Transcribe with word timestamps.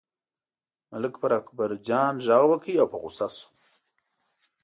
ملک 0.91 1.13
پر 1.21 1.31
اکبرجان 1.39 2.15
غږ 2.25 2.43
وکړ 2.49 2.75
او 2.81 2.87
په 2.91 2.97
غوسه 3.01 3.27
شو. 3.35 3.47